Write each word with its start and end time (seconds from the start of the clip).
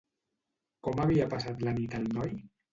Com 0.87 1.03
havia 1.05 1.29
passat 1.35 1.63
la 1.69 1.77
nit 1.79 1.97
el 2.03 2.11
noi? 2.19 2.37